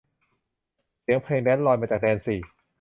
[1.01, 2.39] เสียงเพลงแดนซ์ลอยมาจากแดนสี่